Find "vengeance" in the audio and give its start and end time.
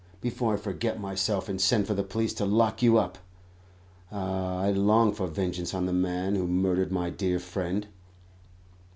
5.27-5.75